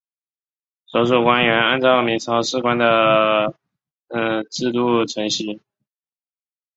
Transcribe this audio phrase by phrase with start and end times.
[0.87, 3.53] 所属官员按照明朝土官的
[4.49, 5.61] 制度承袭。